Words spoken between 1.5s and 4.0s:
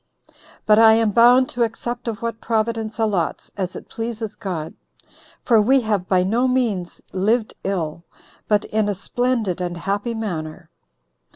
accept of what Providence allots, as it